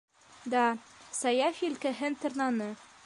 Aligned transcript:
Да,- 0.53 0.63
Саяф 1.19 1.61
елкәһен 1.67 2.19
тырнаны. 2.25 2.71